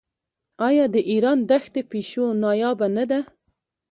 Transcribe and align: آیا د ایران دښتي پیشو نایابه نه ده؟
آیا 0.67 0.85
د 0.93 0.97
ایران 1.11 1.39
دښتي 1.49 1.81
پیشو 1.91 2.25
نایابه 2.43 2.87
نه 2.95 3.03
ده؟ 3.09 3.19